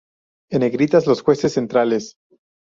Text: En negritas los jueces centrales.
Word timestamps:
En 0.49 0.61
negritas 0.61 1.05
los 1.05 1.21
jueces 1.21 1.53
centrales. 1.53 2.17